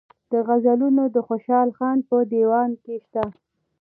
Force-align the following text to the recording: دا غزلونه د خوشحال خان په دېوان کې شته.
دا 0.31 0.39
غزلونه 0.47 1.03
د 1.09 1.17
خوشحال 1.27 1.69
خان 1.77 1.97
په 2.09 2.17
دېوان 2.31 2.71
کې 2.83 2.95
شته. 3.05 3.25